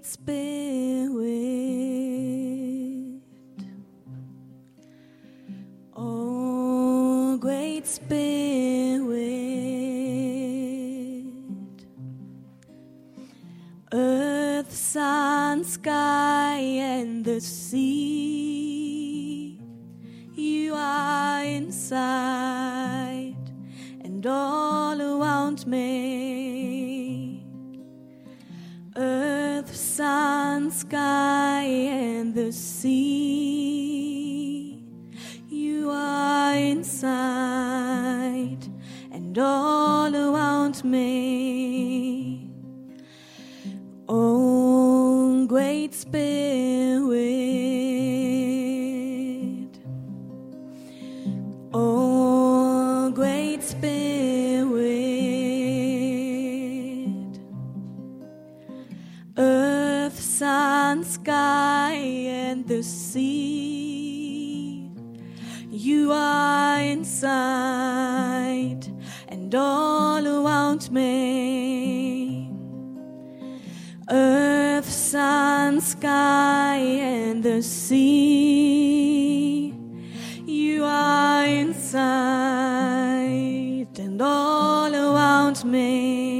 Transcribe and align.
great 0.00 0.06
spirit. 0.06 1.20
Oh, 5.94 7.36
great 7.38 7.86
spirit. 7.86 8.20
Earth, 13.92 14.72
sun, 14.72 15.64
sky, 15.64 16.56
and 16.60 17.24
the 17.24 17.40
sea. 17.40 18.40
You 20.34 20.74
are 20.74 21.44
inside 21.44 23.36
and 24.02 24.26
all 24.26 24.98
around 25.00 25.66
me. 25.66 26.89
Sun, 30.00 30.70
sky, 30.70 31.64
and 31.64 32.34
the 32.34 32.50
sea. 32.50 33.22
You 35.50 35.90
are 35.90 36.54
inside 36.54 37.06
and 39.12 39.38
all 39.38 40.16
around 40.16 40.82
me. 40.84 42.50
Oh, 44.08 45.44
great 45.46 45.92
spirit. 45.94 46.69
Sky, 61.04 61.94
and 61.94 62.66
the 62.66 62.82
sea. 62.82 63.50
You 65.70 66.10
are 66.12 66.80
inside 66.80 67.30
and 69.28 69.54
all 69.54 70.26
around 70.26 70.90
me. 70.90 72.50
Earth, 74.10 74.90
sun, 74.90 75.80
sky, 75.80 76.76
and 76.76 77.42
the 77.42 77.62
sea. 77.62 78.52
You 80.44 80.84
are 80.84 81.46
inside 81.46 82.00
and 83.96 84.20
all 84.20 84.92
around 84.92 85.64
me. 85.64 86.39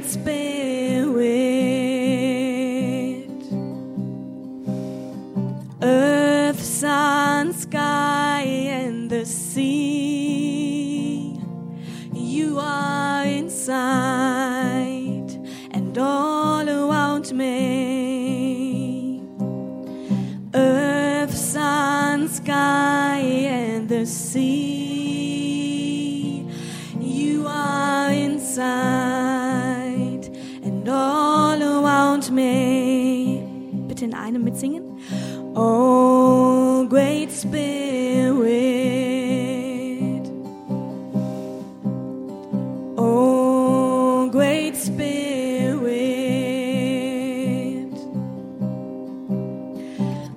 Great 0.00 0.10
spirit. 0.10 0.40
Earth, 5.82 6.62
sun, 6.62 7.52
sky, 7.52 8.42
and 8.42 9.10
the 9.10 9.26
sea. 9.26 9.78
You 12.14 12.58
are 12.58 13.24
inside 13.24 13.68
and 15.70 15.98
all 15.98 16.68
around 16.68 17.32
me. 17.32 19.22
Earth, 20.54 21.34
sun, 21.34 22.28
sky, 22.28 22.99
Einem 34.30 34.44
mitsingen. 34.44 34.84
Oh, 35.56 36.86
great 36.88 37.32
spirit. 37.32 38.30
Oh, 42.96 44.28
great 44.30 44.76
spirit. 44.76 45.90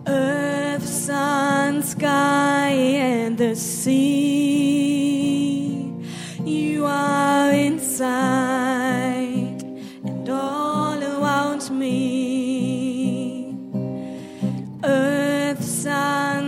Earth, 0.07 0.87
sun, 0.87 1.83
sky, 1.83 2.71
and 2.71 3.37
the 3.37 3.55
sea. 3.55 4.73
You 6.43 6.85
are 6.87 7.12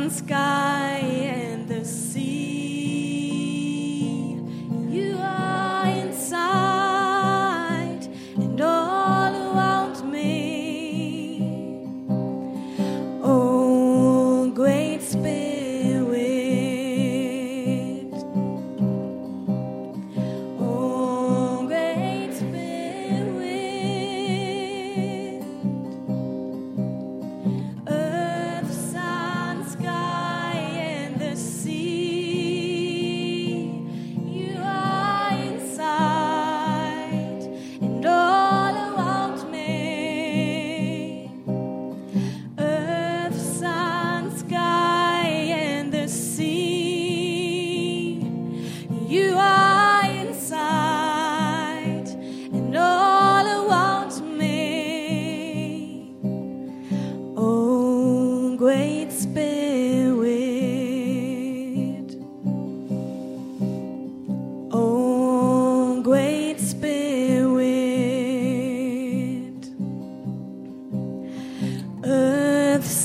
sky, 0.09 0.44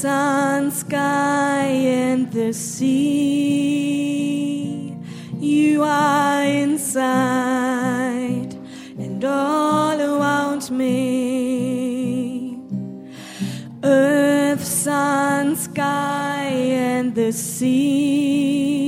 sun, 0.00 0.71
sky, 0.71 1.66
and 1.66 2.33
the 2.33 2.55
sea. 2.55 3.37
You 5.38 5.83
are 5.83 6.43
inside 6.43 7.05
and 8.99 9.22
all 9.22 10.00
around 10.00 10.71
me. 10.71 12.56
Earth, 13.84 14.65
sun, 14.65 15.54
sky, 15.57 16.47
and 16.47 17.15
the 17.15 17.30
sea. 17.30 18.79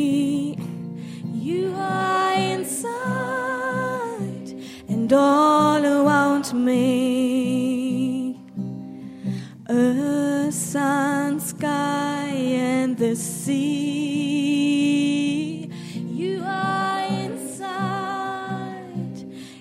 The 13.12 13.18
sea. 13.18 14.88
You 15.94 16.42
are 16.46 17.04
inside 17.26 17.68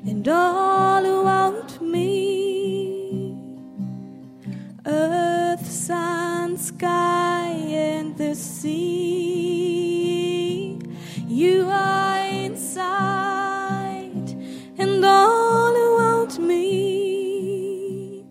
and 0.07 0.25
all 0.25 1.06
around 1.06 1.81
me. 1.81 3.36
Earth, 4.86 5.68
sun, 5.69 6.56
sky, 6.56 7.50
and 7.89 8.18
the 8.18 8.36
sea. 8.36 9.59
You 11.27 11.68
are 11.69 12.25
inside 12.45 12.77
and 14.77 15.03
all 15.03 15.75
around 15.75 16.39
me. 16.39 18.24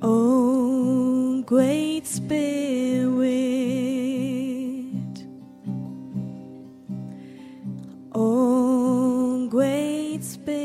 Oh, 0.00 1.42
great 1.44 2.06
spirit. 2.06 2.67
it's 10.18 10.36
been 10.36 10.57